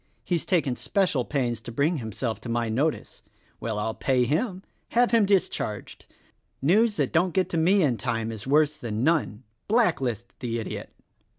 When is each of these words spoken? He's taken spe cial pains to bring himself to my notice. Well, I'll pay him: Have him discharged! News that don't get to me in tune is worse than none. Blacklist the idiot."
He's 0.25 0.47
taken 0.47 0.75
spe 0.75 0.95
cial 1.05 1.29
pains 1.29 1.61
to 1.61 1.71
bring 1.71 1.97
himself 1.97 2.41
to 2.41 2.49
my 2.49 2.69
notice. 2.69 3.21
Well, 3.59 3.77
I'll 3.77 3.93
pay 3.93 4.23
him: 4.25 4.63
Have 4.93 5.11
him 5.11 5.27
discharged! 5.27 6.07
News 6.59 6.97
that 6.97 7.13
don't 7.13 7.35
get 7.35 7.49
to 7.49 7.57
me 7.59 7.83
in 7.83 7.97
tune 7.97 8.31
is 8.31 8.47
worse 8.47 8.77
than 8.77 9.03
none. 9.03 9.43
Blacklist 9.67 10.39
the 10.39 10.57
idiot." 10.59 10.89